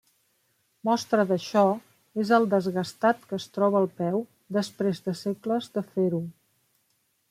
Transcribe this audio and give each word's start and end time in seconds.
Mostra 0.87 1.25
d'això 1.31 1.63
és 2.25 2.33
el 2.39 2.49
desgastat 2.55 3.29
que 3.29 3.39
es 3.43 3.49
troba 3.59 3.83
el 3.85 3.89
peu 4.03 4.21
després 4.61 5.07
de 5.09 5.19
segles 5.25 5.75
de 5.79 5.89
fer-ho. 5.95 6.29